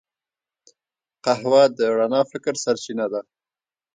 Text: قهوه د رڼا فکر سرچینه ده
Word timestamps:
قهوه 1.23 1.63
د 1.77 1.79
رڼا 1.97 2.21
فکر 2.31 2.53
سرچینه 2.63 3.05
ده 3.11 3.21